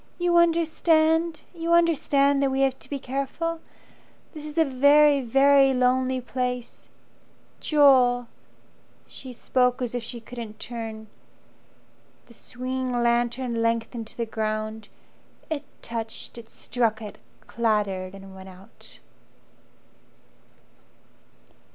You 0.17 0.35
understand? 0.37 1.43
You 1.53 1.73
understand 1.73 2.41
that 2.41 2.49
we 2.49 2.61
have 2.61 2.79
to 2.79 2.89
be 2.89 2.97
careful. 2.97 3.61
This 4.33 4.47
is 4.47 4.57
a 4.57 4.65
very, 4.65 5.21
very 5.21 5.73
lonely 5.75 6.19
place. 6.19 6.89
Joel!" 7.59 8.27
She 9.05 9.31
spoke 9.31 9.79
as 9.79 9.93
if 9.93 10.01
she 10.01 10.19
couldn't 10.19 10.57
turn. 10.59 11.05
The 12.25 12.33
swinging 12.33 12.93
lantern 12.93 13.61
lengthened 13.61 14.07
to 14.07 14.17
the 14.17 14.25
ground, 14.25 14.89
It 15.51 15.65
touched, 15.83 16.35
it 16.39 16.49
struck 16.49 16.99
it, 16.99 17.19
clattered 17.45 18.15
and 18.15 18.33
went 18.33 18.49
out. 18.49 18.97